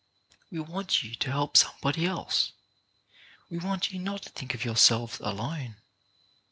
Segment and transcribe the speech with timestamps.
[0.49, 2.53] We want you to help somebody else.
[3.51, 5.75] We want you not to think of yourselves alone.